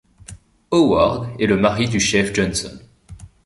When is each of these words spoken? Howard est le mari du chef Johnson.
Howard 0.71 1.35
est 1.39 1.45
le 1.45 1.57
mari 1.57 1.87
du 1.87 1.99
chef 1.99 2.33
Johnson. 2.33 2.75